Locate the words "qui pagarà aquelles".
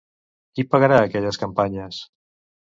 0.59-1.39